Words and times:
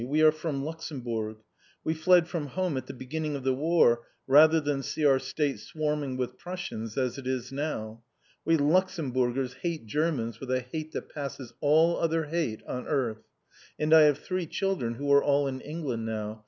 We 0.03 0.23
are 0.23 0.31
from 0.31 0.63
Luxemburg. 0.65 1.37
We 1.83 1.93
fled 1.93 2.27
from 2.27 2.47
home 2.47 2.75
at 2.75 2.87
the 2.87 2.93
beginning 2.95 3.35
of 3.35 3.43
the 3.43 3.53
war 3.53 4.01
rather 4.25 4.59
than 4.59 4.81
see 4.81 5.05
our 5.05 5.19
state 5.19 5.59
swarming 5.59 6.17
with 6.17 6.39
Prussians, 6.39 6.97
as 6.97 7.19
it 7.19 7.27
is 7.27 7.51
now. 7.51 8.01
We 8.43 8.57
Luxemburgers 8.57 9.53
hate 9.61 9.85
Germans 9.85 10.39
with 10.39 10.49
a 10.49 10.61
hate 10.61 10.91
that 10.93 11.13
passes 11.13 11.53
all 11.61 11.97
other 11.97 12.23
hate 12.25 12.63
on 12.67 12.87
earth. 12.87 13.21
And 13.77 13.93
I 13.93 14.01
have 14.05 14.17
three 14.17 14.47
children, 14.47 14.95
who 14.95 15.13
are 15.13 15.23
all 15.23 15.45
in 15.47 15.61
England 15.61 16.07
now. 16.07 16.39